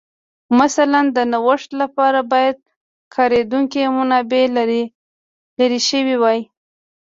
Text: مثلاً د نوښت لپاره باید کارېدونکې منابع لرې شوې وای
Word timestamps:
مثلاً 0.59 1.01
د 1.15 1.17
نوښت 1.31 1.69
لپاره 1.81 2.19
باید 2.31 2.57
کارېدونکې 3.15 3.81
منابع 3.97 4.43
لرې 5.59 5.79
شوې 5.89 6.15
وای 6.21 6.39